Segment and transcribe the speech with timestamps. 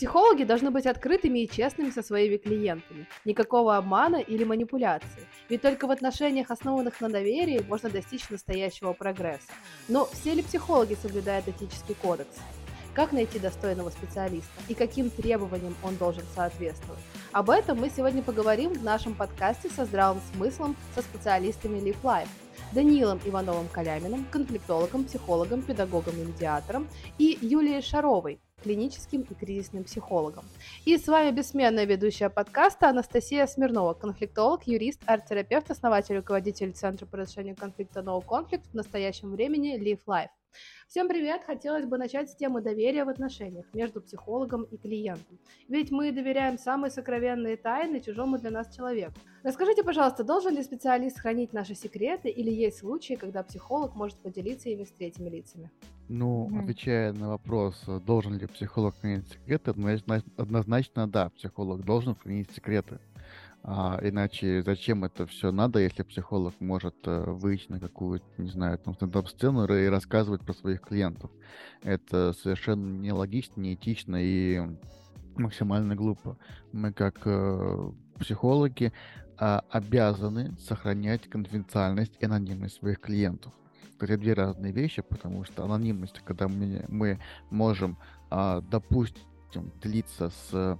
[0.00, 3.06] Психологи должны быть открытыми и честными со своими клиентами.
[3.26, 5.28] Никакого обмана или манипуляции.
[5.50, 9.52] Ведь только в отношениях, основанных на доверии, можно достичь настоящего прогресса.
[9.88, 12.34] Но все ли психологи соблюдают этический кодекс?
[12.94, 17.02] Как найти достойного специалиста и каким требованиям он должен соответствовать?
[17.32, 22.28] Об этом мы сегодня поговорим в нашем подкасте со здравым смыслом со специалистами Live Life.
[22.72, 26.88] Даниилом Ивановым-Каляминым, конфликтологом, психологом, педагогом и медиатором,
[27.18, 30.44] и Юлией Шаровой, клиническим и кризисным психологом.
[30.84, 37.06] И с вами бессменная ведущая подкаста Анастасия Смирнова, конфликтолог, юрист, арт-терапевт, основатель и руководитель Центра
[37.06, 40.39] по решению конфликта No Conflict в настоящем времени Live Life.
[40.90, 41.42] Всем привет!
[41.46, 45.38] Хотелось бы начать с темы доверия в отношениях между психологом и клиентом.
[45.68, 49.14] Ведь мы доверяем самые сокровенные тайны чужому для нас человеку.
[49.44, 54.68] Расскажите, пожалуйста, должен ли специалист хранить наши секреты или есть случаи, когда психолог может поделиться
[54.68, 55.70] ими с третьими лицами?
[56.08, 56.58] Ну, mm-hmm.
[56.58, 59.72] отвечая на вопрос, должен ли психолог хранить секреты,
[60.36, 62.98] однозначно да, психолог должен хранить секреты.
[63.62, 68.78] А, иначе зачем это все надо, если психолог может э, выйти на какую-то, не знаю,
[68.78, 71.30] там стендап-сцену и рассказывать про своих клиентов?
[71.82, 74.62] Это совершенно нелогично, неэтично и
[75.36, 76.38] максимально глупо.
[76.72, 78.92] Мы как э, психологи
[79.38, 83.52] э, обязаны сохранять конфиденциальность и анонимность своих клиентов.
[83.98, 87.18] Это две разные вещи, потому что анонимность, когда мы, мы
[87.50, 87.98] можем,
[88.30, 89.22] э, допустим,
[89.82, 90.78] делиться с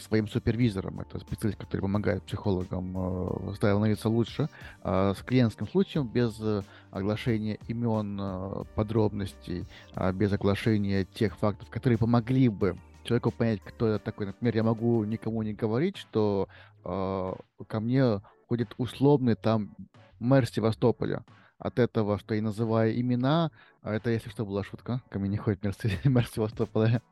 [0.00, 4.48] своим супервизором, это специалист, который помогает психологам э, становиться лучше.
[4.82, 11.68] А с клиентским случаем без э, оглашения имен, э, подробностей, а без оглашения тех фактов,
[11.70, 14.26] которые помогли бы человеку понять, кто я такой.
[14.26, 16.48] Например, я могу никому не говорить, что
[16.84, 19.76] ко мне ходит условный там
[20.18, 21.24] мэр Севастополя.
[21.58, 25.36] От этого, что я называю имена, а это, если что, была шутка, ко мне не
[25.36, 27.02] ходит мэр Севастополя.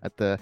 [0.00, 0.40] это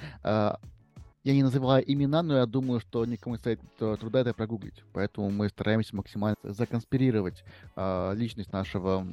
[1.25, 4.85] я не называю имена, но я думаю, что никому не стоит труда это прогуглить.
[4.93, 7.45] Поэтому мы стараемся максимально законспирировать
[7.77, 9.07] э, личность нашего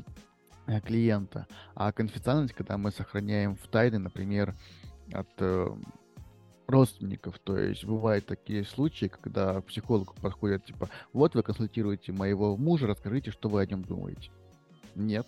[0.68, 1.47] э, клиента.
[1.74, 4.56] А конфиденциальность, когда мы сохраняем в тайне, например,
[5.13, 5.69] от э,
[6.68, 7.40] родственников.
[7.40, 13.31] То есть бывают такие случаи, когда психологу подходят, типа, вот вы консультируете моего мужа, расскажите,
[13.31, 14.31] что вы о нем думаете.
[14.96, 15.28] Нет,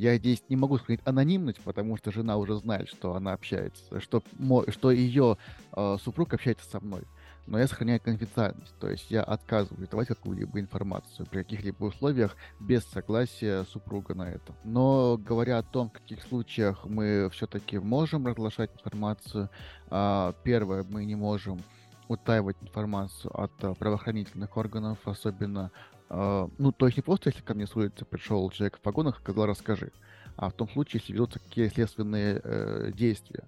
[0.00, 4.22] я здесь не могу сохранить анонимность, потому что жена уже знает, что она общается, что,
[4.68, 5.36] что ее
[5.72, 7.02] э, супруг общается со мной.
[7.46, 12.84] Но я сохраняю конфиденциальность, то есть я отказываюсь давать какую-либо информацию при каких-либо условиях без
[12.84, 14.54] согласия супруга на это.
[14.64, 19.50] Но говоря о том, в каких случаях мы все-таки можем разглашать информацию,
[19.90, 21.60] э, первое, мы не можем
[22.08, 27.54] утаивать информацию от э, правоохранительных органов, особенно а, ну, то есть не просто, если ко
[27.54, 29.92] мне с улицы пришел человек в погонах и сказал, расскажи,
[30.36, 33.44] а в том случае, если ведутся какие следственные э, действия.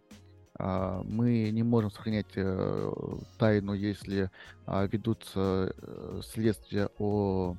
[0.59, 2.93] А, мы не можем сохранять э,
[3.39, 4.31] тайну, если
[4.67, 7.57] э, ведутся э, следствия о,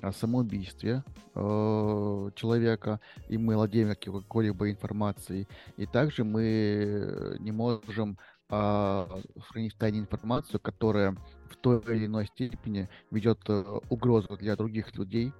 [0.00, 5.46] о самоубийстве э, человека, и мы владеем какой-либо информацией.
[5.76, 8.18] И также мы не можем
[8.48, 9.06] э,
[9.48, 11.16] хранить в информацию, которая
[11.64, 15.32] той или иной степени ведет э, угрозу для других людей,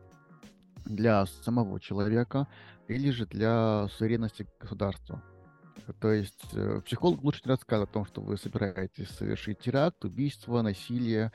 [0.86, 2.48] для самого человека
[2.88, 5.22] или же для суверенности государства.
[6.00, 10.62] То есть э, психолог лучше не рассказывает о том, что вы собираетесь совершить теракт, убийство,
[10.62, 11.30] насилие,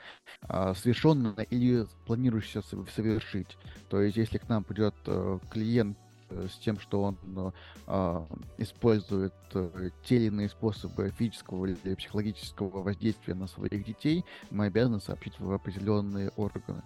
[0.48, 3.56] э, совершенное или планирующее совершить.
[3.88, 5.96] То есть если к нам придет э, клиент
[6.30, 7.52] с тем, что он
[7.86, 8.26] э,
[8.58, 15.00] использует э, те или иные способы физического или психологического воздействия на своих детей, мы обязаны
[15.00, 16.82] сообщить в определенные органы.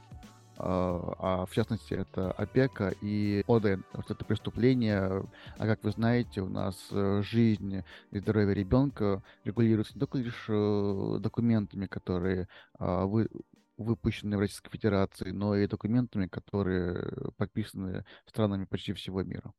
[0.57, 5.27] А, а в частности это опека и ОДН, что это преступление,
[5.59, 7.83] а как вы знаете, у нас э, жизнь
[8.13, 10.47] и здоровье ребенка регулируется не только лишь
[11.21, 13.29] документами, которые а, вы,
[13.77, 19.53] выпущенные в Российской Федерации, но и документами, которые подписаны странами почти всего мира.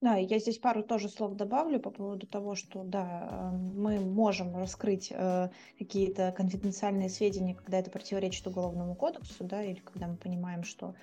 [0.00, 5.12] Да, я здесь пару тоже слов добавлю по поводу того, что да, мы можем раскрыть
[5.12, 10.94] э, какие-то конфиденциальные сведения, когда это противоречит уголовному кодексу, да, или когда мы понимаем, что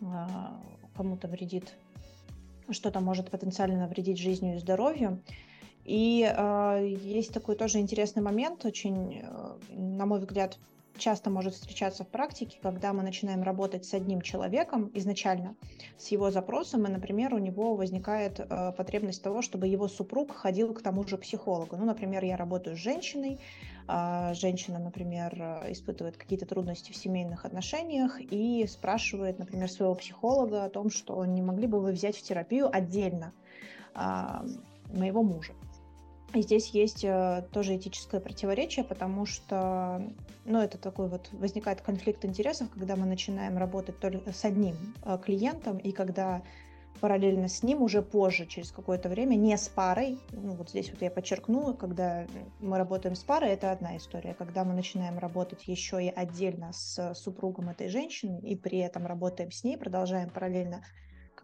[0.00, 0.04] э,
[0.96, 1.74] кому-то вредит,
[2.70, 5.20] что-то может потенциально навредить жизнью и здоровью.
[5.84, 10.58] И э, есть такой тоже интересный момент, очень, э, на мой взгляд,
[10.98, 15.56] часто может встречаться в практике, когда мы начинаем работать с одним человеком изначально,
[15.98, 20.74] с его запросом, и, например, у него возникает э, потребность того, чтобы его супруг ходил
[20.74, 21.76] к тому же психологу.
[21.76, 23.38] Ну, например, я работаю с женщиной,
[23.88, 25.34] э, женщина, например,
[25.68, 31.42] испытывает какие-то трудности в семейных отношениях и спрашивает, например, своего психолога о том, что не
[31.42, 33.32] могли бы вы взять в терапию отдельно
[33.94, 34.00] э,
[34.92, 35.52] моего мужа.
[36.34, 40.02] Здесь есть э, тоже этическое противоречие, потому что,
[40.46, 45.18] ну, это такой вот возникает конфликт интересов, когда мы начинаем работать только с одним э,
[45.22, 46.42] клиентом, и когда
[47.00, 50.18] параллельно с ним уже позже, через какое-то время, не с парой.
[50.30, 52.26] Ну, вот здесь вот я подчеркну, когда
[52.60, 54.34] мы работаем с парой, это одна история.
[54.34, 59.50] Когда мы начинаем работать еще и отдельно с супругом этой женщины, и при этом работаем
[59.50, 60.82] с ней, продолжаем параллельно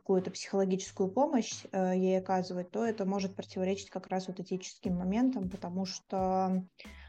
[0.09, 5.51] какую-то психологическую помощь э, ей оказывать, то это может противоречить как раз вот этическим моментам,
[5.51, 6.65] потому что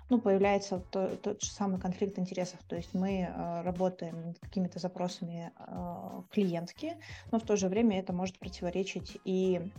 [0.09, 2.59] ну, появляется то, тот же самый конфликт интересов.
[2.67, 6.97] То есть мы э, работаем над какими-то запросами э, клиентки,
[7.31, 9.71] но в то же время это может противоречить и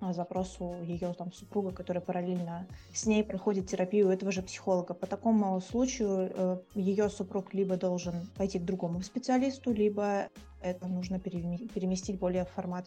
[0.00, 4.94] запросу ее там супруга, который параллельно с ней проходит терапию этого же психолога.
[4.94, 10.28] По такому случаю э, ее супруг либо должен пойти к другому специалисту, либо
[10.60, 12.86] это нужно переместить более в формат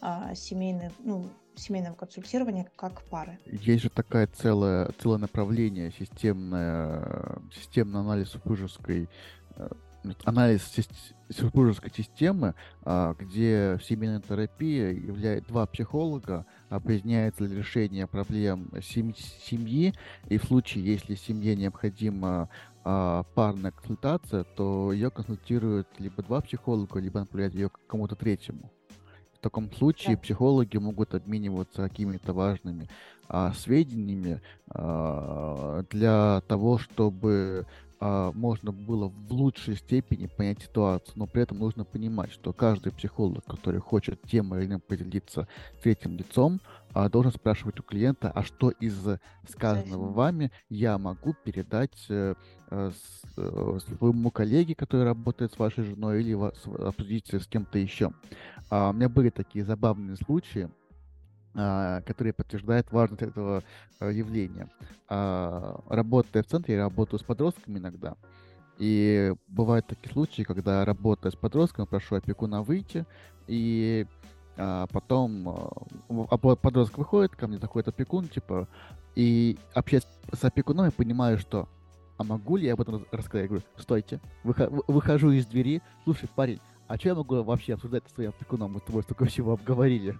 [0.00, 3.38] а, семейных, ну, семейного консультирования как пары.
[3.46, 9.08] Есть же такая целое, целое направление, системное, системный анализ супружеской
[9.56, 9.68] э,
[10.24, 10.62] анализ
[11.30, 19.94] супружеской системы, а, где в семейной терапии является два психолога, объединяется для решения проблем семьи,
[20.28, 22.48] и в случае, если семье необходима
[22.82, 28.70] а, парная консультация, то ее консультируют либо два психолога, либо направляют ее к кому-то третьему.
[29.34, 30.22] В таком случае да.
[30.22, 32.88] психологи могут обмениваться какими-то важными
[33.26, 37.66] а, сведениями а, для того, чтобы
[38.00, 42.92] а, можно было в лучшей степени понять ситуацию, но при этом нужно понимать, что каждый
[42.92, 45.46] психолог, который хочет тем или иным поделиться
[45.82, 46.60] третьим лицом,
[46.94, 48.98] а, должен спрашивать у клиента, а что из
[49.48, 52.34] сказанного вами я могу передать э,
[52.70, 52.90] э,
[53.36, 56.34] э, своему коллеге, который работает с вашей женой, или
[56.82, 58.12] обсудить с кем-то еще.
[58.70, 60.70] А, у меня были такие забавные случаи,
[61.52, 63.64] которые подтверждают важность этого
[63.98, 64.68] а, явления.
[65.08, 68.14] Работая в центре, я работаю с подростками иногда.
[68.78, 73.04] И бывают такие случаи, когда работая с подростком, прошу опекуна выйти,
[73.46, 74.06] и
[74.56, 75.48] а потом
[76.08, 78.68] а, подросток выходит, ко мне заходит опекун, типа,
[79.14, 81.66] и общаясь с опекуном, я понимаю, что
[82.18, 83.44] а могу ли я об этом рассказать?
[83.44, 88.12] Я говорю, стойте, выхожу из двери, слушай, парень, а что я могу вообще обсуждать с
[88.12, 88.72] своим опекуном?
[88.72, 90.18] Мы с тобой столько всего обговорили.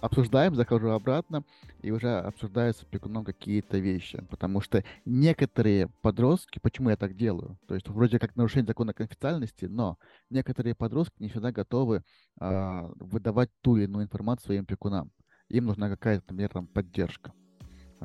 [0.00, 1.42] Обсуждаем, захожу обратно,
[1.80, 4.22] и уже обсуждаю с опекуном какие-то вещи.
[4.30, 7.58] Потому что некоторые подростки, почему я так делаю?
[7.66, 12.02] То есть вроде как нарушение закона конфиденциальности, но некоторые подростки не всегда готовы
[12.40, 15.10] э, выдавать ту или иную информацию своим опекунам.
[15.48, 17.32] Им нужна какая-то, например, там, поддержка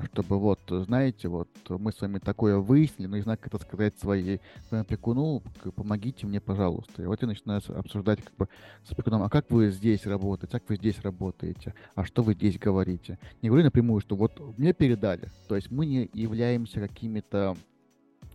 [0.05, 3.97] чтобы вот, знаете, вот мы с вами такое выяснили, но не знаю, как это сказать
[3.99, 5.43] своей, своему опекуну,
[5.75, 7.03] помогите мне, пожалуйста.
[7.03, 8.47] И вот я начинаю обсуждать как бы
[8.87, 12.57] с опекуном, а как вы здесь работаете, как вы здесь работаете, а что вы здесь
[12.57, 13.19] говорите.
[13.41, 15.29] Не говорю напрямую, что вот мне передали.
[15.47, 17.57] То есть мы не являемся какими-то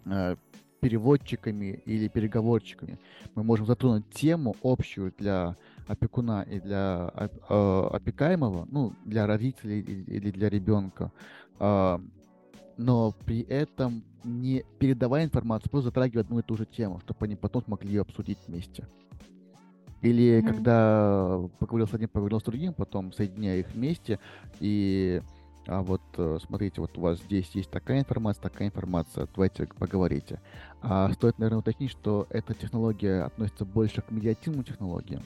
[0.05, 0.37] э,
[0.81, 2.99] переводчиками или переговорчиками.
[3.35, 5.57] Мы можем затронуть тему общую для
[5.87, 11.13] опекуна и для э, опекаемого, ну, для родителей или для ребенка,
[11.59, 11.99] э,
[12.77, 17.37] но при этом не передавая информацию, просто затрагивая одну и ту же тему, чтобы они
[17.37, 18.87] потом смогли ее обсудить вместе.
[20.03, 20.47] Или mm-hmm.
[20.47, 24.19] когда поговорил с одним, поговорил с другим, потом соединяя их вместе
[24.61, 25.23] и
[25.69, 30.41] а вот э, смотрите, вот у вас здесь есть такая информация, такая информация, давайте поговорите.
[30.81, 35.23] А стоит, наверное, уточнить, что эта технология относится больше к медиативным технологиям,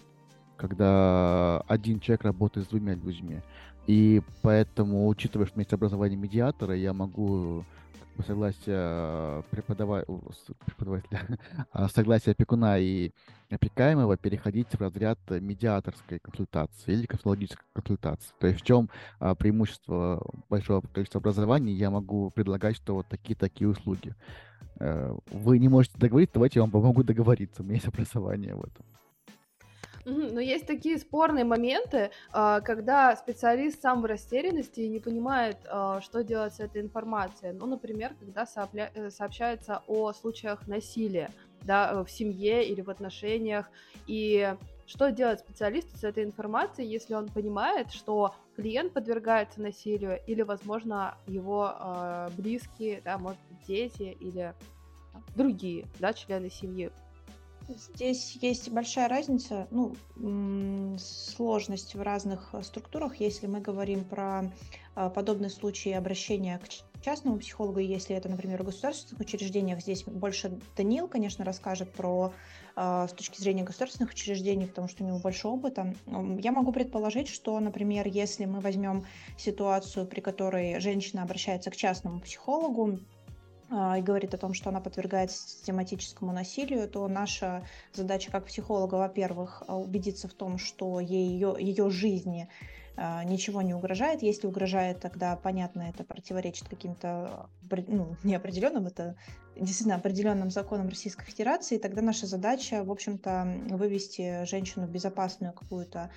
[0.61, 3.41] когда один человек работает с двумя людьми.
[3.87, 7.65] И поэтому, учитывая, что у меня есть образование медиатора, я могу
[8.17, 10.05] по согласию преподава...
[10.67, 11.39] преподавателя,
[11.73, 13.13] а, согласия опекуна и
[13.51, 18.31] опекаемого переходить в разряд медиаторской консультации или консультологической консультации.
[18.39, 23.67] То есть в чем а, преимущество большого количества образований, я могу предлагать, что вот такие-такие
[23.67, 24.15] услуги.
[24.79, 28.63] Э, вы не можете договориться, давайте я вам помогу договориться, у меня есть образование в
[28.63, 28.85] этом.
[30.05, 36.01] Но есть такие спорные моменты, а, когда специалист сам в растерянности и не понимает, а,
[36.01, 37.53] что делать с этой информацией.
[37.53, 41.31] Ну, например, когда э, сообщается о случаях насилия
[41.63, 43.71] да, в семье или в отношениях,
[44.07, 44.55] и
[44.87, 51.15] что делать специалисту с этой информацией, если он понимает, что клиент подвергается насилию или, возможно,
[51.27, 54.55] его э, близкие, да, может быть, дети или
[55.37, 56.91] другие, да, члены семьи
[57.77, 59.95] Здесь есть большая разница, ну,
[60.99, 63.17] сложность в разных э, структурах.
[63.21, 64.51] Если мы говорим про
[64.97, 70.59] а, подобные случаи обращения к частному психологу, если это, например, в государственных учреждениях, здесь больше
[70.77, 72.33] Данил, конечно, расскажет про
[72.75, 75.95] а, с точки зрения государственных учреждений, потому что у него больше опыта.
[76.39, 79.07] Я могу предположить, что, например, если мы возьмем
[79.39, 82.99] ситуацию, при которой женщина обращается к частному психологу,
[83.71, 89.63] и говорит о том, что она подвергается систематическому насилию, то наша задача как психолога, во-первых,
[89.69, 92.49] убедиться в том, что ее, ее жизни
[92.97, 94.23] а, ничего не угрожает.
[94.23, 97.49] Если угрожает, тогда, понятно, это противоречит каким-то
[97.87, 99.17] ну, неопределенным, это
[99.57, 101.77] действительно определенным законам Российской Федерации.
[101.77, 106.11] И тогда наша задача, в общем-то, вывести женщину в безопасную какую-то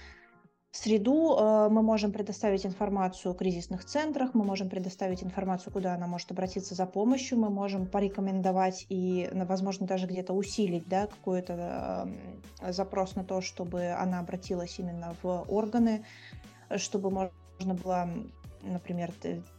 [0.74, 1.38] среду.
[1.38, 6.32] А, мы можем предоставить информацию о кризисных центрах, мы можем предоставить информацию, куда она может
[6.32, 12.10] обратиться за помощью, мы можем порекомендовать и, возможно, даже где-то усилить да, какой-то
[12.70, 16.04] запрос на то, чтобы она обратилась именно в органы
[16.78, 18.10] чтобы можно было,
[18.62, 19.12] например,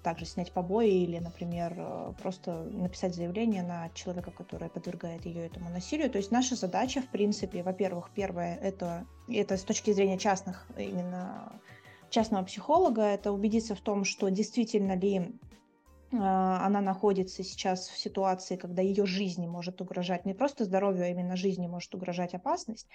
[0.02, 5.71] также снять побои или, например, э, просто написать заявление на человека, который подвергает ее этому
[5.71, 6.11] насилию.
[6.11, 11.61] То есть наша задача, в принципе, во-первых, первое, это, это с точки зрения частных, именно
[12.11, 18.57] частного психолога, это убедиться в том, что действительно ли э, она находится сейчас в ситуации,
[18.57, 22.88] когда ее жизни может угрожать не просто здоровью, а именно жизни может угрожать опасность.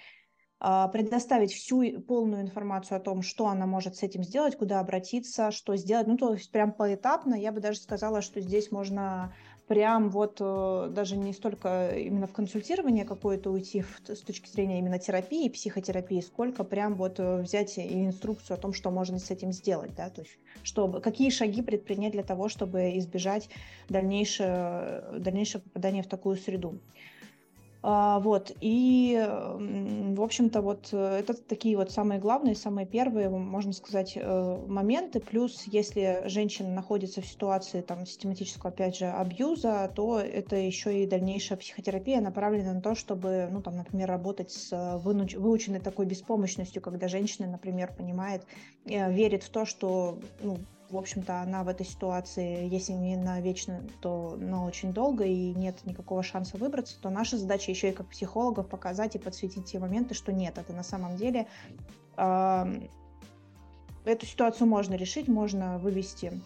[0.62, 5.50] А, предоставить всю полную информацию о том, что она может с этим сделать, куда обратиться,
[5.52, 6.06] что сделать.
[6.06, 7.34] Ну, то есть прям поэтапно.
[7.34, 9.34] Я бы даже сказала, что здесь можно
[9.70, 14.98] прям вот э, даже не столько именно в консультирование какое-то уйти с точки зрения именно
[14.98, 19.94] терапии, психотерапии, сколько прям вот э, взять инструкцию о том, что можно с этим сделать,
[19.94, 23.48] да, то есть чтобы, какие шаги предпринять для того, чтобы избежать
[23.88, 26.80] дальнейшее, дальнейшего попадания в такую среду.
[27.82, 33.72] А, вот, и, в общем-то, вот э, это такие вот самые главные, самые первые, можно
[33.72, 35.20] сказать, э, моменты.
[35.20, 41.06] Плюс, если женщина находится в ситуации там систематического, опять же, абьюза, то это еще и
[41.06, 45.34] дальнейшая психотерапия направлена на то, чтобы, ну, там, например, работать с вынуч...
[45.34, 48.44] выученной такой беспомощностью, когда женщина, например, понимает,
[48.84, 50.58] э, верит в то, что, ну,
[50.90, 55.54] в общем-то, она в этой ситуации, если не на вечно, то на очень долго и
[55.54, 59.78] нет никакого шанса выбраться, то наша задача еще и как психологов показать и подсветить те
[59.78, 61.46] моменты, что нет, это на самом деле
[62.16, 62.88] э,
[64.04, 66.40] эту ситуацию можно решить, можно вывести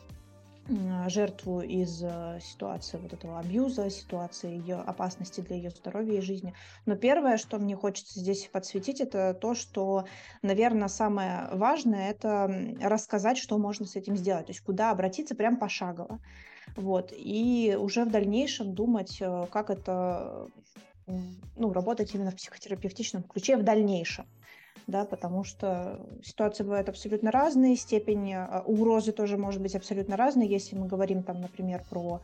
[1.09, 6.55] жертву из э, ситуации вот этого абьюза, ситуации ее опасности для ее здоровья и жизни.
[6.87, 10.07] Но первое, что мне хочется здесь подсветить, это то, что,
[10.43, 15.59] наверное, самое важное, это рассказать, что можно с этим сделать, то есть куда обратиться прям
[15.59, 16.21] пошагово.
[16.77, 17.13] Вот.
[17.15, 20.49] И уже в дальнейшем думать, э, как это
[21.57, 24.27] ну, работать именно в психотерапевтичном ключе в дальнейшем
[24.87, 30.47] да, потому что ситуации бывают абсолютно разные, степень а, угрозы тоже может быть абсолютно разной.
[30.47, 32.21] Если мы говорим там, например, про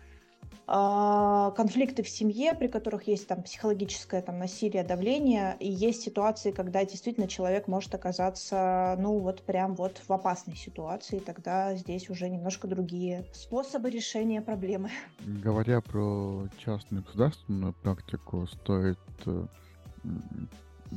[0.67, 6.51] э, конфликты в семье, при которых есть там психологическое там насилие, давление, и есть ситуации,
[6.51, 12.29] когда действительно человек может оказаться, ну вот прям вот в опасной ситуации, тогда здесь уже
[12.29, 14.91] немножко другие способы решения проблемы.
[15.21, 19.47] Говоря про частную государственную практику, стоит э,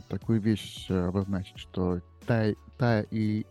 [0.10, 3.46] такую вещь э, обозначить, что та, та и,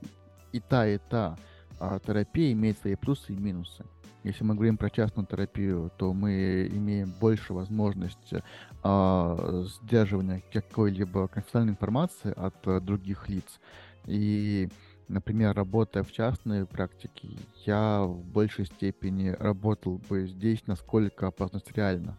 [0.52, 1.36] и та, и та
[1.78, 3.84] а, терапия имеет свои плюсы и минусы.
[4.24, 8.44] Если мы говорим про частную терапию, то мы имеем больше возможности
[8.82, 13.60] а, сдерживания какой-либо конфиденциальной информации от а, других лиц.
[14.06, 14.68] И,
[15.08, 17.30] например, работая в частной практике,
[17.66, 22.16] я в большей степени работал бы здесь, насколько опасность реальна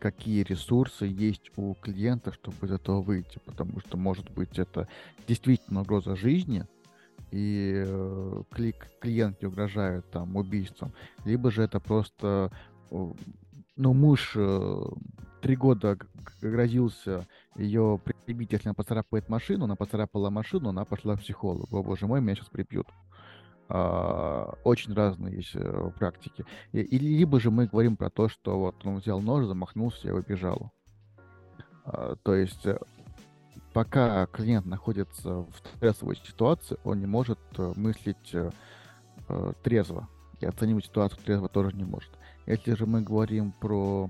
[0.00, 4.88] какие ресурсы есть у клиента, чтобы из этого выйти, потому что, может быть, это
[5.28, 6.64] действительно угроза жизни,
[7.30, 10.92] и э, клик, клиент не угрожает там убийством,
[11.24, 12.50] либо же это просто,
[12.90, 14.82] ну, муж э,
[15.42, 15.98] три года
[16.40, 21.78] грозился ее прибить, если она поцарапает машину, она поцарапала машину, она пошла к психологу.
[21.78, 22.86] О, боже мой, меня сейчас прибьют.
[23.68, 26.44] А, очень разные есть э, практики.
[26.72, 30.70] И, либо же мы говорим про то, что вот он взял нож, замахнулся и убежал.
[31.84, 32.78] А, то есть э,
[33.72, 38.34] пока клиент находится в стрессовой ситуации, он не может э, мыслить
[39.64, 40.08] трезво.
[40.38, 42.10] И оценивать ситуацию трезво тоже не может.
[42.46, 44.08] Если же мы говорим про...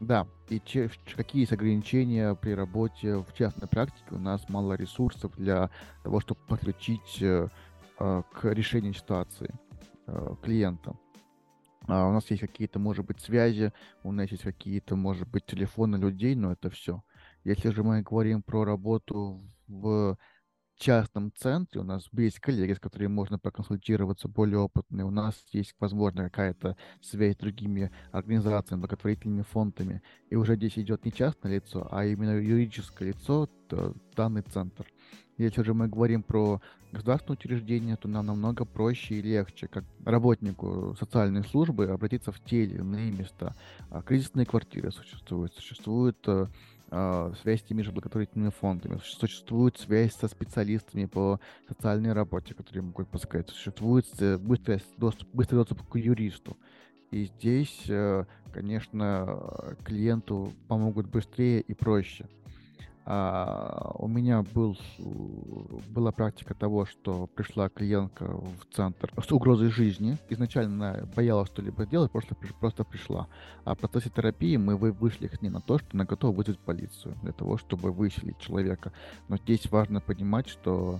[0.00, 5.32] Да, и че, какие есть ограничения при работе в частной практике, у нас мало ресурсов
[5.36, 5.68] для
[6.02, 7.22] того, чтобы подключить
[7.98, 9.54] к решению ситуации
[10.06, 10.96] э, клиента.
[11.88, 13.72] А у нас есть какие-то, может быть, связи,
[14.02, 17.02] у нас есть какие-то, может быть, телефоны людей, но это все.
[17.44, 20.18] Если же мы говорим про работу в
[20.76, 25.74] частном центре, у нас есть коллеги, с которыми можно проконсультироваться, более опытные, у нас есть,
[25.78, 31.88] возможно, какая-то связь с другими организациями, благотворительными фондами, и уже здесь идет не частное лицо,
[31.90, 33.48] а именно юридическое лицо,
[34.14, 34.86] данный центр.
[35.38, 36.62] Если же мы говорим про
[36.92, 42.64] государственное учреждение, то нам намного проще и легче, как работнику социальной службы, обратиться в те
[42.64, 43.54] или иные места.
[43.90, 46.46] А кризисные квартиры существуют, существуют э,
[46.90, 51.38] а, связь с теми же благотворительными фондами, существует связь со специалистами по
[51.68, 54.06] социальной работе, которые могут подсказать, существует
[54.40, 56.56] быстрый доступ, быстрый доступ к юристу.
[57.10, 58.24] И здесь, э,
[58.54, 62.26] конечно, клиенту помогут быстрее и проще.
[63.08, 70.18] А, у меня был, была практика того, что пришла клиентка в центр с угрозой жизни.
[70.28, 73.28] Изначально боялась что-либо сделать, просто, просто пришла.
[73.64, 77.16] А в процессе терапии мы вышли к ней на то, что она готова вызвать полицию
[77.22, 78.92] для того, чтобы выселить человека.
[79.28, 80.98] Но здесь важно понимать, что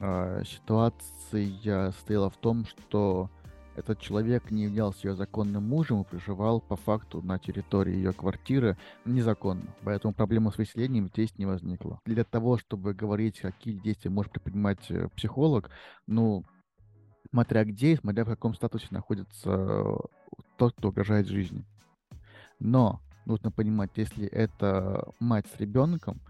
[0.00, 3.30] э, ситуация стояла в том, что
[3.78, 8.76] этот человек не являлся ее законным мужем и проживал по факту на территории ее квартиры
[9.04, 9.74] незаконно.
[9.84, 12.00] Поэтому проблема с выселением здесь не возникла.
[12.04, 15.70] Для того, чтобы говорить, какие действия может предпринимать э, психолог,
[16.06, 16.44] ну,
[17.30, 19.96] смотря где, смотря в каком статусе находится э,
[20.56, 21.64] тот, кто угрожает жизни.
[22.58, 26.20] Но нужно понимать, если это мать с ребенком,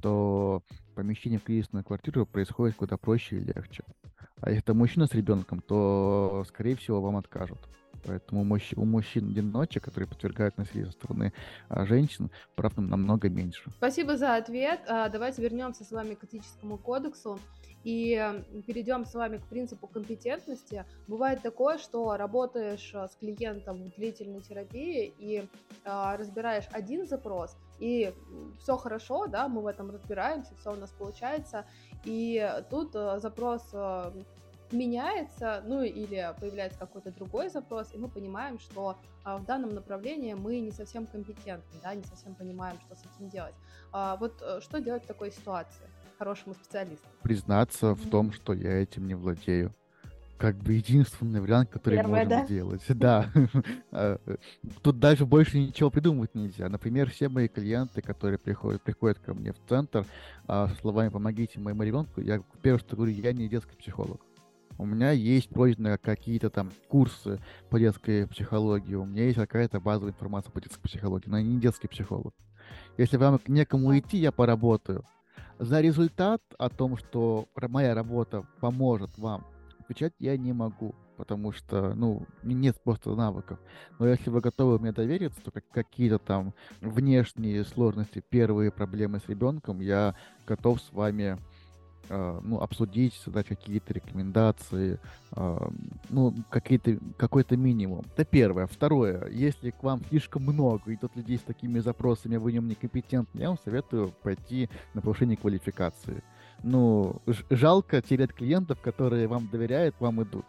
[0.00, 0.62] то
[0.94, 3.84] помещение в кризисную квартиру происходит куда проще и легче.
[4.44, 7.58] А это мужчина с ребенком, то, скорее всего, вам откажут.
[8.04, 11.32] Поэтому у мужчин-одиночек, которые подвергают насилию со стороны
[11.70, 13.70] а, женщин, прав намного меньше.
[13.78, 14.80] Спасибо за ответ.
[14.86, 17.40] А, давайте вернемся с вами к этическому кодексу
[17.84, 18.22] и
[18.66, 20.84] перейдем с вами к принципу компетентности.
[21.06, 25.44] Бывает такое, что работаешь а, с клиентом в длительной терапии и
[25.84, 28.12] разбираешь один запрос, и
[28.58, 31.64] все хорошо, да, мы в этом разбираемся, все у нас получается,
[32.04, 33.62] и тут запрос
[34.74, 40.34] меняется, ну или появляется какой-то другой запрос, и мы понимаем, что а, в данном направлении
[40.34, 43.54] мы не совсем компетентны, да, не совсем понимаем, что с этим делать.
[43.92, 45.86] А, вот э, что делать в такой ситуации
[46.18, 47.06] хорошему специалисту?
[47.22, 47.94] Признаться mm-hmm.
[47.94, 49.74] в том, что я этим не владею.
[50.36, 52.44] Как бы единственный вариант, который Первое, можем да?
[52.44, 52.82] сделать.
[52.88, 53.30] Да.
[53.92, 54.18] А,
[54.82, 56.68] тут даже больше ничего придумывать нельзя.
[56.68, 60.04] Например, все мои клиенты, которые приходят, приходят ко мне в центр,
[60.46, 64.20] а, словами «помогите моему ребенку», я первое, что говорю, я не детский психолог.
[64.78, 70.12] У меня есть пройдены какие-то там курсы по детской психологии, у меня есть какая-то базовая
[70.12, 72.34] информация по детской психологии, но я не детский психолог.
[72.96, 75.04] Если вам некому идти, я поработаю.
[75.58, 79.46] За результат о том, что моя работа поможет вам,
[79.78, 83.60] отвечать я не могу, потому что, ну, нет просто навыков.
[83.98, 89.28] Но если вы готовы мне довериться, то как, какие-то там внешние сложности, первые проблемы с
[89.28, 91.38] ребенком, я готов с вами
[92.08, 94.98] ну, обсудить, дать какие-то рекомендации,
[95.32, 95.70] а,
[96.10, 98.04] ну, какие-то, какой-то минимум.
[98.14, 98.66] Это первое.
[98.66, 102.68] Второе, если к вам слишком много идет людей с такими запросами, а вы в нем
[102.68, 106.22] некомпетентны, я вам советую пойти на повышение квалификации.
[106.62, 110.46] Ну, жалко терять клиентов, которые вам доверяют, вам идут.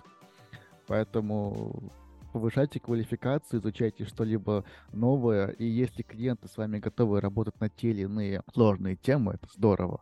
[0.88, 1.91] Поэтому
[2.36, 8.02] повышайте квалификацию, изучайте что-либо новое, и если клиенты с вами готовы работать на те или
[8.02, 10.02] иные сложные темы, это здорово.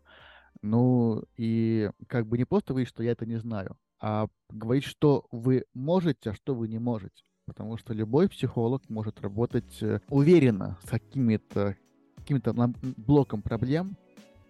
[0.64, 5.26] Ну, и как бы не просто говорить, что я это не знаю, а говорить, что
[5.30, 7.24] вы можете, а что вы не можете.
[7.46, 11.76] Потому что любой психолог может работать э, уверенно с какими-то
[12.16, 12.54] каким-то
[12.96, 13.98] блоком проблем,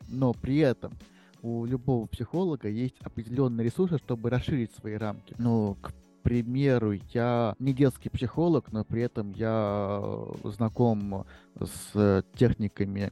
[0.07, 0.93] но при этом
[1.41, 5.35] у любого психолога есть определенные ресурсы, чтобы расширить свои рамки.
[5.39, 10.01] Ну, к примеру, я не детский психолог, но при этом я
[10.43, 11.25] знаком
[11.59, 13.11] с техниками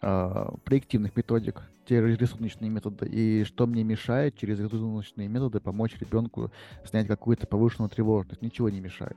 [0.00, 6.50] проективных методик, те рисуночные методы, и что мне мешает через рисуночные методы помочь ребенку
[6.84, 8.40] снять какую-то повышенную тревожность.
[8.40, 9.16] Ничего не мешает.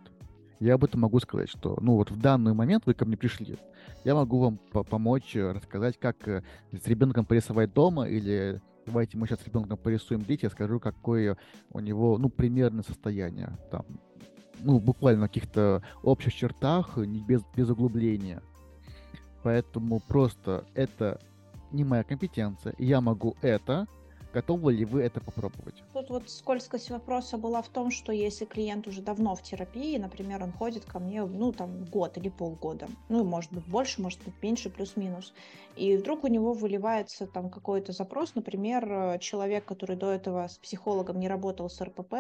[0.60, 3.58] Я об этом могу сказать, что, ну вот в данный момент вы ко мне пришли,
[4.06, 6.42] я могу вам по помочь э, рассказать, как э,
[6.72, 11.38] с ребенком порисовать дома, или давайте мы сейчас с ребенком порисуем дети, я скажу, какое
[11.72, 13.86] у него, ну, примерное состояние, там,
[14.62, 18.42] ну, буквально в каких-то общих чертах, без, без углубления.
[19.44, 21.20] Поэтому просто это
[21.72, 22.74] не моя компетенция.
[22.78, 23.88] Я могу это.
[24.34, 25.84] Готовы ли вы это попробовать?
[25.94, 30.42] Тут вот скользкость вопроса была в том, что если клиент уже давно в терапии, например,
[30.42, 34.34] он ходит ко мне, ну, там, год или полгода, ну, может быть, больше, может быть,
[34.42, 35.36] меньше, плюс-минус,
[35.76, 41.20] и вдруг у него выливается там какой-то запрос, например, человек, который до этого с психологом
[41.20, 42.16] не работал с РПП,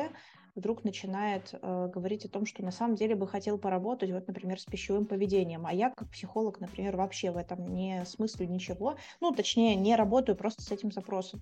[0.55, 4.59] вдруг начинает э, говорить о том, что на самом деле бы хотел поработать, вот, например,
[4.59, 9.31] с пищевым поведением, а я как психолог, например, вообще в этом не смыслю ничего, ну,
[9.31, 11.41] точнее, не работаю просто с этим запросом.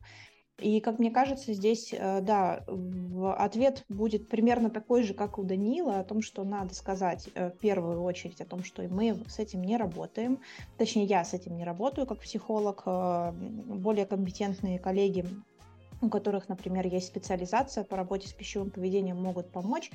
[0.61, 2.63] И, как мне кажется, здесь, э, да,
[3.37, 7.57] ответ будет примерно такой же, как у Данила, о том, что надо сказать э, в
[7.57, 10.39] первую очередь о том, что мы с этим не работаем.
[10.77, 12.83] Точнее, я с этим не работаю как психолог.
[12.85, 15.25] Э, более компетентные коллеги,
[16.01, 19.91] у которых, например, есть специализация по работе с пищевым поведением, могут помочь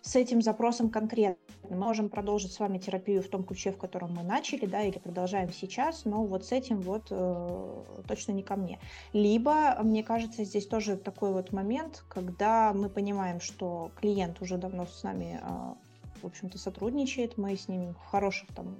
[0.00, 1.36] с этим запросом конкретно.
[1.68, 4.98] Мы можем продолжить с вами терапию в том ключе, в котором мы начали, да, или
[4.98, 8.78] продолжаем сейчас, но вот с этим вот э, точно не ко мне.
[9.12, 14.86] Либо, мне кажется, здесь тоже такой вот момент, когда мы понимаем, что клиент уже давно
[14.86, 15.74] с нами, э,
[16.22, 18.76] в общем-то, сотрудничает, мы с ним в хороших там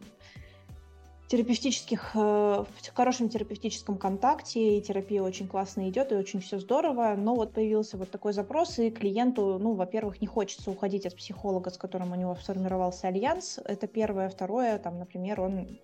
[1.29, 7.15] терапевтических, э, в хорошем терапевтическом контакте, и терапия очень классно идет, и очень все здорово,
[7.17, 11.71] но вот появился вот такой запрос, и клиенту, ну, во-первых, не хочется уходить от психолога,
[11.71, 15.79] с которым у него сформировался альянс, это первое, второе, там, например, он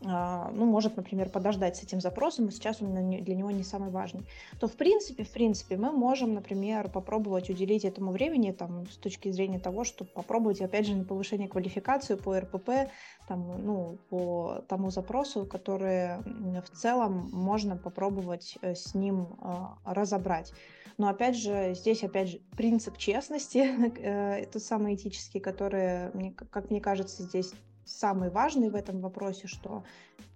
[0.00, 4.24] ну, может, например, подождать с этим запросом, и сейчас он для него не самый важный,
[4.60, 9.30] то в принципе, в принципе, мы можем, например, попробовать уделить этому времени там, с точки
[9.30, 12.90] зрения того, чтобы попробовать, опять же, на повышение квалификации по РПП,
[13.26, 16.18] там, ну, по тому запросу, который
[16.62, 20.52] в целом можно попробовать э, с ним а, разобрать.
[20.96, 23.58] Но опять же, здесь опять же принцип честности,
[23.98, 26.10] э, тот самый этический, который,
[26.50, 27.52] как мне кажется, здесь
[27.88, 29.84] самый важный в этом вопросе, что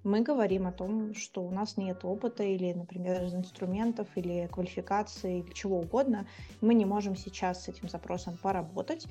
[0.05, 5.53] мы говорим о том, что у нас нет опыта или, например, инструментов, или квалификации, или
[5.53, 6.27] чего угодно.
[6.61, 9.07] Мы не можем сейчас с этим запросом поработать,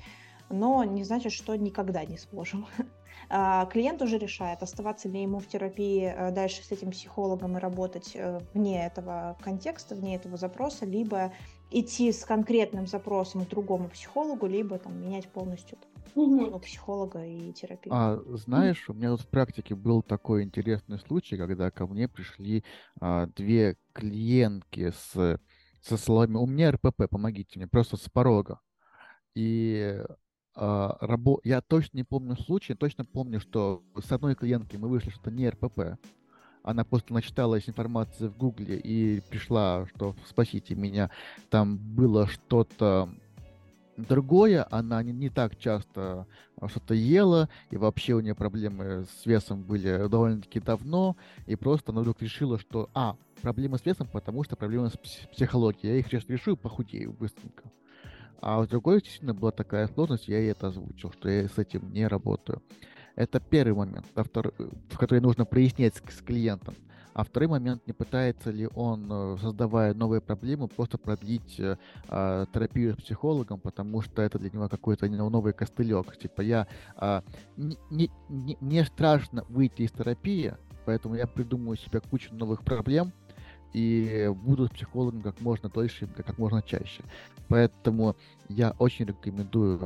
[0.50, 2.66] но не значит, что никогда не сможем.
[3.28, 7.60] А, клиент уже решает, оставаться ли ему в терапии э, дальше с этим психологом и
[7.60, 11.32] работать э, вне этого контекста, вне этого запроса, либо
[11.70, 15.78] идти с конкретным запросом к другому психологу, либо там менять полностью
[16.14, 16.58] угу.
[16.60, 17.94] психолога и терапию.
[17.94, 22.64] А, знаешь, у меня тут в практике был такой интересный случай, когда ко мне пришли
[23.00, 25.40] а, две клиентки с,
[25.80, 28.60] со словами «У меня РПП, помогите мне», просто с порога.
[29.34, 30.02] И
[30.54, 31.40] а, рабо...
[31.44, 35.30] я точно не помню случай, точно помню, что с одной клиенткой мы вышли, что это
[35.30, 35.98] не РПП.
[36.62, 41.10] Она просто начиталась информации в Гугле и пришла, что спасите меня,
[41.50, 43.08] там было что-то
[44.08, 49.26] Другое, она не, не так часто а, что-то ела, и вообще у нее проблемы с
[49.26, 54.44] весом были довольно-таки давно, и просто она вдруг решила, что, а, проблемы с весом, потому
[54.44, 54.96] что проблемы с
[55.32, 57.64] психологией, я их сейчас решу и похудею быстренько.
[58.40, 61.92] А у другой действительно была такая сложность, я ей это озвучил, что я с этим
[61.92, 62.62] не работаю.
[63.14, 66.74] Это первый момент, в который нужно прояснять с, с клиентом.
[67.14, 71.76] А второй момент, не пытается ли он, э, создавая новые проблемы, просто продлить э,
[72.08, 76.16] а, терапию с психологом, потому что это для него какой-то новый костылек.
[76.16, 77.22] Типа я а,
[77.56, 80.54] не, не, не, мне страшно выйти из терапии,
[80.86, 83.12] поэтому я придумаю себе кучу новых проблем,
[83.72, 87.02] и буду с психологом как можно дольше, как можно чаще.
[87.48, 88.16] Поэтому
[88.48, 89.78] я очень рекомендую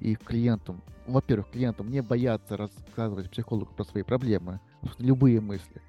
[0.00, 4.60] э, и клиентам, во-первых, клиентам не бояться рассказывать психологу про свои проблемы,
[4.98, 5.82] любые мысли.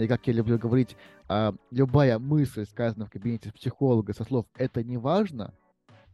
[0.00, 0.96] И как я люблю говорить,
[1.28, 5.52] а, любая мысль, сказанная в кабинете психолога со слов «это не важно»,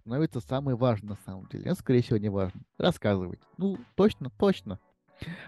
[0.00, 1.66] становится самой важной на самом деле.
[1.66, 2.60] Это, скорее всего, не важно.
[2.78, 3.40] Рассказывать.
[3.58, 4.80] Ну, точно, точно.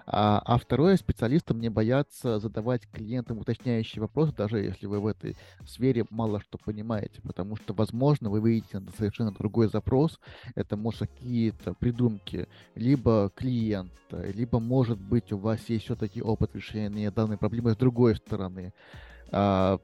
[0.07, 5.37] А, а второе, специалистам не боятся задавать клиентам уточняющие вопросы, даже если вы в этой
[5.67, 10.19] сфере мало что понимаете, потому что, возможно, вы выйдете на совершенно другой запрос,
[10.55, 17.11] это может какие-то придумки, либо клиента, либо, может быть, у вас есть все-таки опыт решения
[17.11, 18.73] данной проблемы с другой стороны.
[19.31, 19.79] А,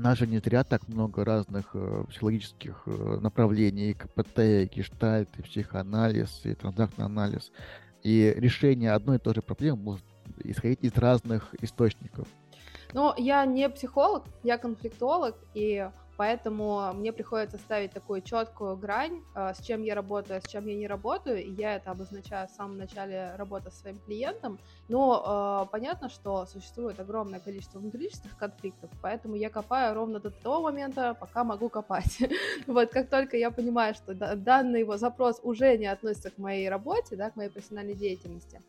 [0.00, 6.40] нас же не зря так много разных э, психологических э, направлений, КПТ, гештальт, и психоанализ,
[6.44, 7.52] и транзактный анализ.
[8.02, 10.04] И решение одной и той же проблемы может
[10.44, 12.26] исходить из разных источников.
[12.92, 15.88] Но я не психолог, я конфликтолог, и
[16.20, 20.66] Поэтому мне приходится ставить такую четкую грань, а, с чем я работаю, а с чем
[20.66, 21.42] я не работаю.
[21.42, 24.58] И я это обозначаю в самом начале работы с своим клиентом.
[24.88, 30.60] Но э, понятно, что существует огромное количество внутриличных конфликтов, поэтому я копаю ровно до того
[30.60, 32.18] момента, пока могу копать.
[32.66, 37.16] вот как только я понимаю, что данный его запрос уже не относится к моей работе,
[37.16, 38.60] да, к моей профессиональной деятельности,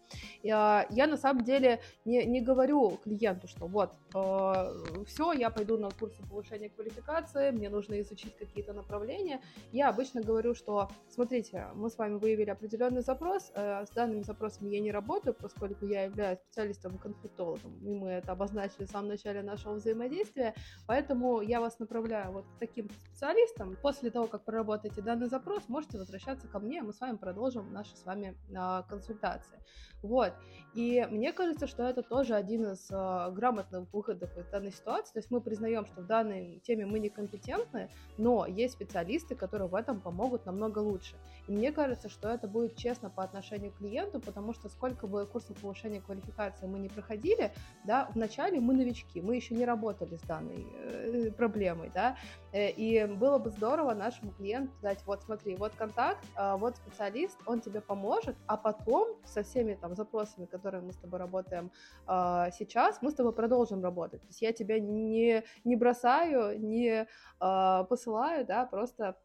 [0.41, 5.77] я, я на самом деле не, не говорю клиенту, что вот, э, все, я пойду
[5.77, 9.41] на курсы повышения квалификации, запросы, мне нужно изучить какие-то направления.
[9.71, 14.69] Я обычно говорю, что, смотрите, мы с вами выявили определенный запрос, э, с данными запросами
[14.69, 19.73] я не работаю, поскольку я являюсь специалистом-конфликтологом, и мы это обозначили в самом начале нашего
[19.73, 20.53] взаимодействия,
[20.87, 23.77] поэтому я вас направляю вот к таким специалистам.
[23.81, 27.95] После того, как проработаете данный запрос, можете возвращаться ко мне, мы с вами продолжим наши
[27.95, 29.57] с вами а, консультации.
[30.01, 30.33] Вот.
[30.73, 35.13] И мне кажется, что это тоже один из э, грамотных выходов из данной ситуации.
[35.13, 36.99] То есть мы признаем, что в данной теме мы
[37.31, 41.15] некомпетентны, но есть специалисты, которые в этом помогут намного лучше.
[41.47, 45.25] И мне кажется, что это будет честно по отношению к клиенту, потому что сколько бы
[45.25, 47.51] курсов повышения квалификации мы не проходили,
[47.83, 52.17] да, вначале мы новички, мы еще не работали с данной э, проблемой, да,
[52.53, 57.61] и было бы здорово нашему клиенту дать, вот смотри, вот контакт, э, вот специалист, он
[57.61, 61.71] тебе поможет, а потом со всеми там запросами, которые мы с тобой работаем
[62.07, 64.21] э, сейчас, мы с тобой продолжим работать.
[64.21, 67.07] То есть я тебя не, не бросаю, не
[67.39, 69.15] э, посылаю, да, просто а,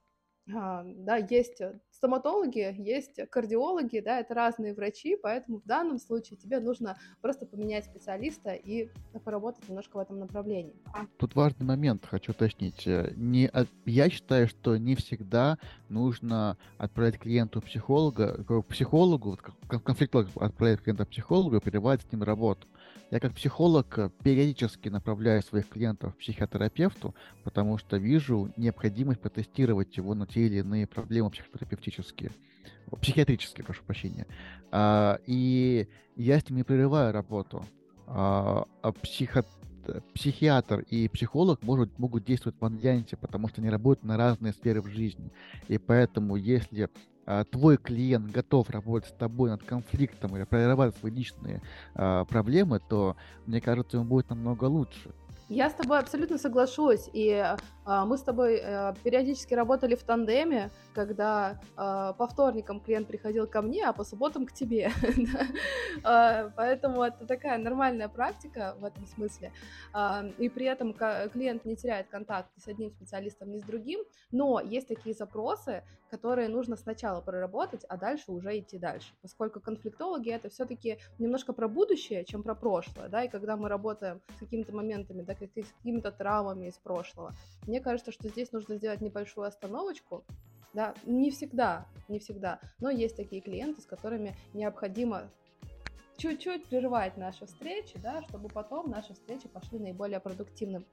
[0.46, 6.96] да, есть стоматологи, есть кардиологи, да, это разные врачи, поэтому в данном случае тебе нужно
[7.20, 8.90] просто поменять специалиста и
[9.24, 10.74] поработать немножко в этом направлении.
[11.16, 12.86] Тут важный момент, хочу уточнить.
[12.86, 13.50] Э, не,
[13.86, 21.56] я считаю, что не всегда нужно отправлять клиенту психолога, к психологу, конфликтолог отправлять клиента психологу
[21.56, 22.66] и с ним работу.
[23.10, 27.14] Я как психолог э, периодически направляю своих клиентов к психотерапевту,
[27.44, 32.32] потому что вижу необходимость протестировать его на те или иные проблемы психотерапевтические,
[33.00, 34.26] психиатрические, прошу прощения.
[34.72, 37.64] А, и я с ним не прерываю работу.
[38.08, 39.44] А, а психо,
[40.14, 44.82] психиатр и психолог может, могут действовать в альянсе, потому что они работают на разные сферы
[44.82, 45.30] в жизни.
[45.68, 46.88] И поэтому, если
[47.26, 51.60] а, твой клиент готов работать с тобой над конфликтом или прорывать свои личные
[51.94, 55.10] а, проблемы, то, мне кажется, ему будет намного лучше.
[55.48, 57.08] Я с тобой абсолютно соглашусь.
[57.12, 63.06] И а, мы с тобой а, периодически работали в тандеме, когда а, по вторникам клиент
[63.06, 64.90] приходил ко мне, а по субботам к тебе.
[66.04, 69.52] а, поэтому это такая нормальная практика в этом смысле.
[69.92, 74.00] А, и при этом клиент не теряет контакт ни с одним специалистом, ни с другим.
[74.32, 79.12] Но есть такие запросы, которые нужно сначала проработать, а дальше уже идти дальше.
[79.22, 83.08] Поскольку конфликтологи это все-таки немножко про будущее, чем про прошлое.
[83.08, 83.24] Да?
[83.24, 87.34] И когда мы работаем с какими-то моментами, да, с какими-то травмами из прошлого,
[87.76, 90.24] мне кажется, что здесь нужно сделать небольшую остановочку,
[90.72, 95.30] да, не всегда, не всегда, но есть такие клиенты, с которыми необходимо
[96.16, 100.86] чуть-чуть прерывать наши встречи, да, чтобы потом наши встречи пошли наиболее продуктивным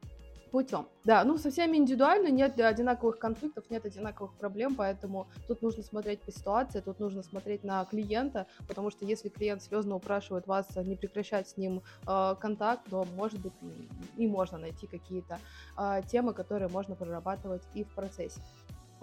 [0.53, 0.87] путем.
[1.03, 6.21] Да, ну со всеми индивидуально, нет одинаковых конфликтов, нет одинаковых проблем, поэтому тут нужно смотреть
[6.21, 10.95] по ситуации, тут нужно смотреть на клиента, потому что если клиент слезно упрашивает вас не
[10.95, 13.53] прекращать с ним э, контакт, то, может быть,
[14.15, 15.39] и можно найти какие-то
[15.75, 18.39] э, темы, которые можно прорабатывать и в процессе.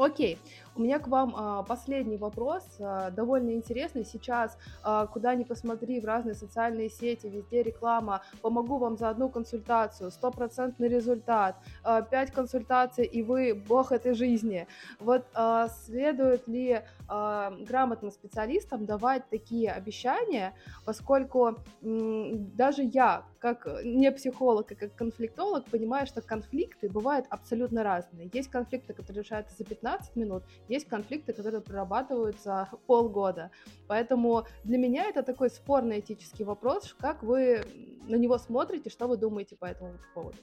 [0.01, 0.39] Окей,
[0.77, 4.03] у меня к вам а, последний вопрос, а, довольно интересный.
[4.03, 9.29] Сейчас, а, куда ни посмотри, в разные социальные сети, везде реклама, помогу вам за одну
[9.29, 14.67] консультацию, стопроцентный результат, а, 5 консультаций, и вы бог этой жизни.
[15.01, 16.81] Вот а, следует ли
[17.11, 25.65] а, грамотным специалистам давать такие обещания, поскольку даже я, как не психолог, а как конфликтолог,
[25.67, 28.31] понимаю, что конфликты бывают абсолютно разные.
[28.33, 33.51] Есть конфликты, которые решаются за 15 15 минут, есть конфликты, которые прорабатываются полгода.
[33.89, 37.63] Поэтому для меня это такой спорный этический вопрос, как вы
[38.09, 40.39] на него смотрите, что вы думаете по этому поводу?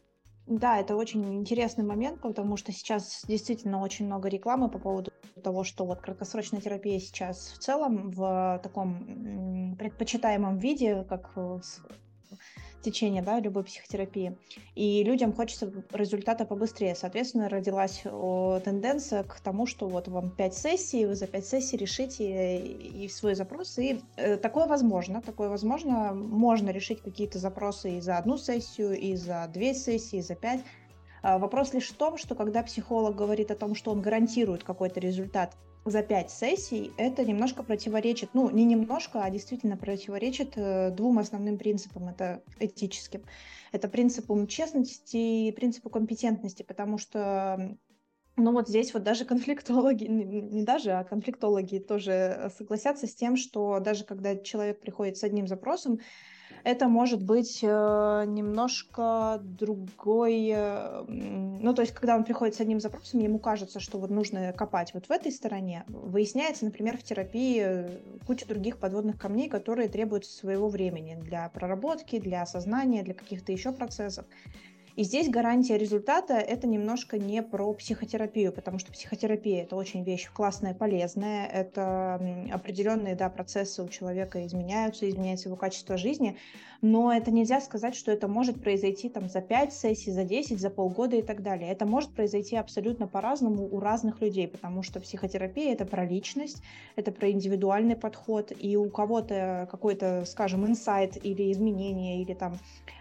[0.48, 5.12] Да, это очень интересный момент, потому что сейчас действительно очень много рекламы по поводу
[5.44, 11.34] того, что вот краткосрочная терапия сейчас в целом в таком предпочитаемом виде, как
[12.82, 14.38] течение да, любой психотерапии.
[14.76, 16.96] И людям хочется результата побыстрее.
[16.96, 22.60] Соответственно, родилась тенденция к тому, что вот вам 5 сессий, вы за 5 сессий решите
[22.60, 23.78] и свой запрос.
[23.78, 25.22] И э, такое возможно.
[25.22, 26.14] Такое возможно.
[26.14, 30.62] Можно решить какие-то запросы и за одну сессию, и за две сессии, и за пять.
[31.22, 35.00] А вопрос лишь в том, что когда психолог говорит о том, что он гарантирует какой-то
[35.00, 35.56] результат
[35.90, 41.58] за пять сессий, это немножко противоречит, ну, не немножко, а действительно противоречит э, двум основным
[41.58, 43.24] принципам, это этическим.
[43.72, 47.78] Это принципу честности и принципу компетентности, потому что
[48.38, 53.80] ну вот здесь вот даже конфликтологи, не даже, а конфликтологи тоже согласятся с тем, что
[53.80, 56.00] даже когда человек приходит с одним запросом,
[56.64, 60.52] это может быть э, немножко другой...
[60.54, 64.52] Э, ну, то есть, когда он приходит с одним запросом, ему кажется, что вот нужно
[64.54, 65.86] копать вот в этой стороне.
[65.88, 67.90] Выясняется, например, в терапии э,
[68.26, 73.72] куча других подводных камней, которые требуют своего времени для проработки, для осознания, для каких-то еще
[73.72, 74.26] процессов.
[74.98, 80.28] И здесь гарантия результата– это немножко не про психотерапию, потому что психотерапия– это очень вещь
[80.34, 82.20] классная, полезная, это
[82.52, 86.36] определенные да, процессы у человека изменяются, изменяется его качество жизни,
[86.82, 90.72] но это нельзя сказать, что это может произойти там за 5 сессий, за 10, за
[90.72, 91.72] полгода и так далее.
[91.72, 96.64] Это может произойти абсолютно по-разному у разных людей, потому что психотерапия– это про личность,
[96.96, 102.58] это про индивидуальный подход, и у кого-то какой-то, скажем, инсайт или изменение, или там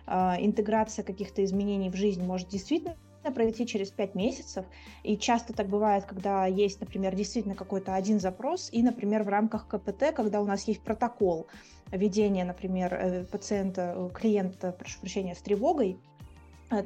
[0.07, 2.97] а, интеграция каких-то изменений в жизнь может действительно
[3.35, 4.65] пройти через 5 месяцев.
[5.03, 9.67] И часто так бывает, когда есть, например, действительно какой-то один запрос, и, например, в рамках
[9.67, 11.49] КПТ, когда у нас есть протокол
[11.91, 15.99] ведения, например, э, пациента, э, клиента, прошу прощения, с тревогой,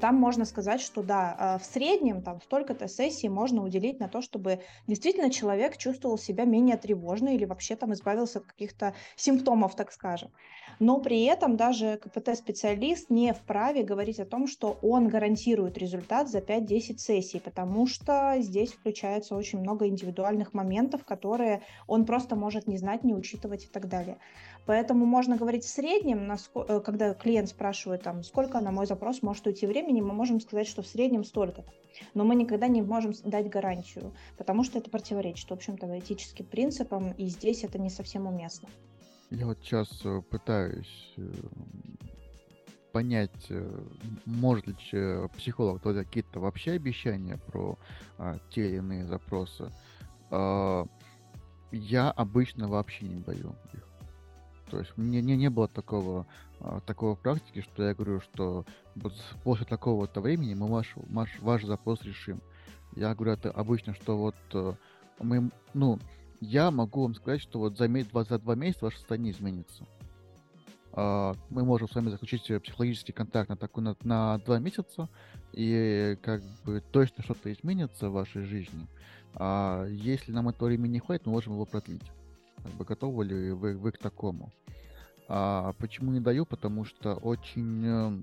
[0.00, 4.20] там можно сказать, что да, а, в среднем там столько-то сессий можно уделить на то,
[4.20, 9.92] чтобы действительно человек чувствовал себя менее тревожно или вообще там избавился от каких-то симптомов, так
[9.92, 10.30] скажем.
[10.78, 16.38] Но при этом даже КПТ-специалист не вправе говорить о том, что он гарантирует результат за
[16.38, 22.78] 5-10 сессий, потому что здесь включается очень много индивидуальных моментов, которые он просто может не
[22.78, 24.18] знать, не учитывать и так далее.
[24.66, 29.46] Поэтому можно говорить в среднем, э, когда клиент спрашивает, там, сколько на мой запрос может
[29.46, 31.64] уйти времени, мы можем сказать, что в среднем столько.
[32.14, 37.12] Но мы никогда не можем дать гарантию, потому что это противоречит, в общем-то, этическим принципам,
[37.12, 38.68] и здесь это не совсем уместно.
[39.30, 41.30] Я вот сейчас э, пытаюсь э,
[42.92, 43.52] понять,
[44.26, 44.74] может ли
[45.36, 47.78] психолог дать какие-то вообще обещания про
[48.18, 49.70] а, те или иные запросы.
[50.30, 50.84] А,
[51.72, 53.89] я обычно вообще не даю их.
[54.70, 56.26] То есть мне не, не было такого,
[56.60, 61.64] а, такого практики, что я говорю, что вот после такого-то времени мы ваш, ваш, ваш
[61.64, 62.40] запрос решим.
[62.94, 64.72] Я говорю это обычно, что вот э,
[65.20, 65.98] мы, ну,
[66.40, 69.84] я могу вам сказать, что вот за, за два месяца ваше состояние изменится.
[70.92, 75.08] Uh, мы можем с вами заключить психологический контакт на такой на, на два месяца,
[75.52, 78.88] и как бы точно что-то изменится в вашей жизни.
[79.34, 82.02] А если нам этого времени не хватит, мы можем его продлить.
[82.62, 84.52] Как бы готовы ли вы, вы к такому?
[85.28, 86.44] А почему не даю?
[86.44, 88.22] Потому что очень э,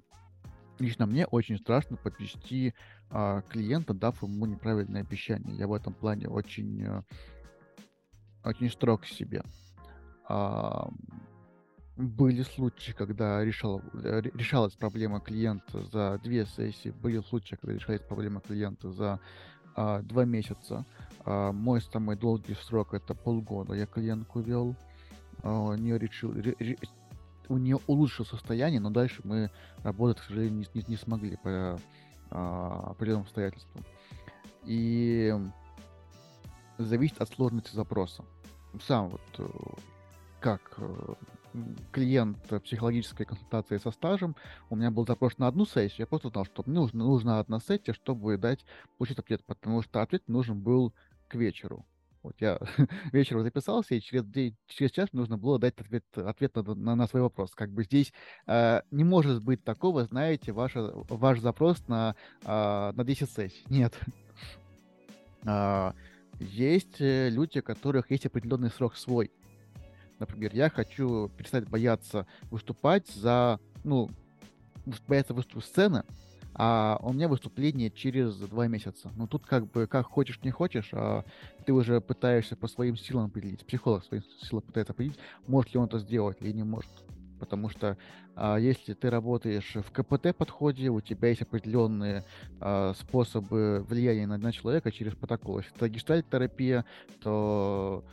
[0.79, 2.73] лично мне очень страшно подвести
[3.09, 5.55] а, клиента, дав ему неправильное обещание.
[5.55, 7.01] Я в этом плане очень, э,
[8.43, 9.43] очень строг к себе.
[10.27, 10.89] А,
[11.95, 18.01] были случаи, когда решал, э, решалась проблема клиента за две сессии, были случаи, когда решалась
[18.01, 19.19] проблема клиента за
[19.75, 20.85] а, два месяца.
[21.29, 23.73] А, мой самый долгий срок это полгода.
[23.73, 24.75] Я клиентку вел,
[25.43, 26.77] а, у нее решил, ре,
[27.49, 29.51] у нее улучшилось состояние, но дальше мы
[29.83, 31.77] работать, к сожалению, не, не, не смогли по
[32.31, 33.83] а, определенным обстоятельствам.
[34.63, 35.35] И
[36.77, 38.23] зависит от сложности запроса.
[38.85, 39.47] Сам вот э,
[40.39, 41.13] как э,
[41.91, 44.35] клиент психологической консультации со стажем,
[44.69, 47.59] у меня был запрос на одну сессию, я просто знал, что мне нужно, нужна одна
[47.59, 48.65] сессия, чтобы дать,
[48.97, 50.93] получить ответ, потому что ответ нужен был
[51.27, 51.85] к вечеру.
[52.23, 52.59] Вот я
[53.13, 54.25] вечером записался, и через,
[54.67, 57.51] через час нужно было дать ответ, ответ на, на, на свой вопрос.
[57.55, 58.11] Как бы здесь
[58.47, 63.63] э, не может быть такого, знаете, ваша, ваш запрос на, э, на 10 сессий.
[63.69, 63.97] Нет.
[65.45, 65.91] э,
[66.39, 69.31] есть люди, у которых есть определенный срок свой.
[70.19, 74.09] Например, я хочу перестать бояться выступать за, ну,
[75.07, 76.03] бояться выступать сцены,
[76.57, 79.11] а у меня выступление через два месяца.
[79.15, 81.23] Ну тут как бы как хочешь, не хочешь, а
[81.65, 85.85] ты уже пытаешься по своим силам определить, психолог своим силам пытается определить, может ли он
[85.85, 86.89] это сделать или не может.
[87.39, 87.97] Потому что
[88.35, 92.23] а, если ты работаешь в КПТ подходе, у тебя есть определенные
[92.59, 95.59] а, способы влияния на, на человека через протокол.
[95.59, 96.85] Если это гештальт-терапия,
[97.21, 98.03] то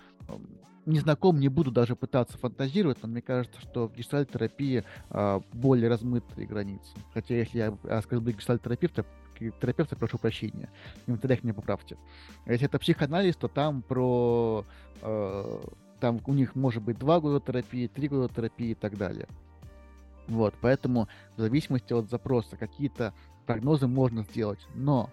[0.87, 5.89] не знаком, не буду даже пытаться фантазировать, но мне кажется, что в гештальт-терапии э, более
[5.89, 6.95] размытые границы.
[7.13, 9.05] Хотя если я оскорблю гештальт-терапевта,
[9.61, 10.71] терапевта, прошу прощения.
[11.03, 11.97] В комментариях меня поправьте.
[12.47, 14.65] Если это психоанализ, то там про...
[15.03, 15.61] Э,
[16.01, 19.27] там у них может быть два года терапии, три года терапии и так далее.
[20.29, 23.13] Вот, поэтому в зависимости от запроса какие-то
[23.47, 25.11] прогнозы можно сделать, но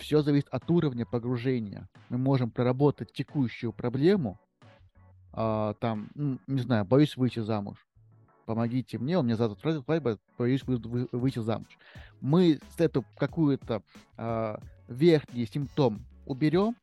[0.00, 1.88] все зависит от уровня погружения.
[2.08, 4.40] Мы можем проработать текущую проблему,
[5.32, 7.76] а, там, ну, не знаю, боюсь выйти замуж.
[8.46, 11.78] Помогите мне, у меня завтра свадьба, боюсь вы, выйти замуж.
[12.20, 13.82] Мы эту какую-то
[14.16, 16.74] а, верхний симптом уберем,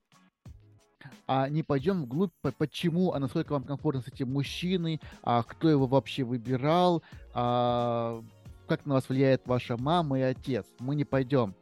[1.27, 5.87] а не пойдем вглубь, почему, а насколько вам комфортно с этим мужчиной, а кто его
[5.87, 7.03] вообще выбирал,
[7.33, 8.23] а
[8.67, 10.65] как на вас влияет ваша мама и отец.
[10.79, 11.53] Мы не пойдем.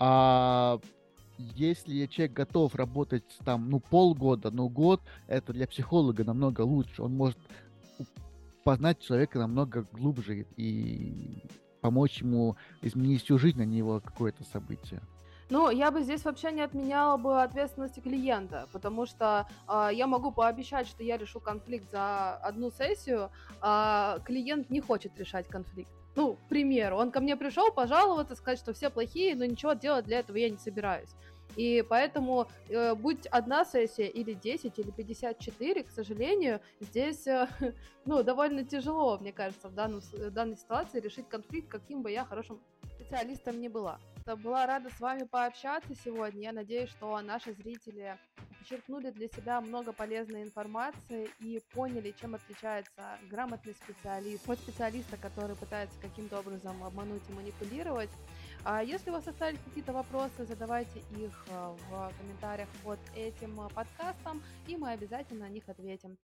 [0.00, 0.80] А
[1.36, 7.02] если человек готов работать там, ну, полгода, ну, год, это для психолога намного лучше.
[7.02, 7.38] Он может
[8.62, 11.42] познать человека намного глубже и
[11.80, 15.00] помочь ему изменить всю жизнь, а не его какое-то событие.
[15.50, 20.30] Ну, я бы здесь вообще не отменяла бы ответственности клиента, потому что э, я могу
[20.30, 23.30] пообещать, что я решу конфликт за одну сессию,
[23.62, 25.90] а клиент не хочет решать конфликт.
[26.18, 30.06] Ну, к примеру, он ко мне пришел пожаловаться, сказать, что все плохие, но ничего делать
[30.06, 31.10] для этого я не собираюсь.
[31.54, 37.46] И поэтому, э, будь одна сессия или 10, или 54, к сожалению, здесь, э,
[38.04, 42.24] ну, довольно тяжело, мне кажется, в, данном, в данной ситуации решить конфликт, каким бы я
[42.24, 42.60] хорошим
[42.96, 44.00] специалистом не была.
[44.36, 46.42] Была рада с вами пообщаться сегодня.
[46.42, 48.18] Я надеюсь, что наши зрители
[48.58, 55.56] почерпнули для себя много полезной информации и поняли, чем отличается грамотный специалист от специалиста, который
[55.56, 58.10] пытается каким-то образом обмануть и манипулировать.
[58.64, 64.42] А если у вас остались какие-то вопросы, задавайте их э, в комментариях под этим подкастом,
[64.66, 66.16] и мы обязательно на них ответим.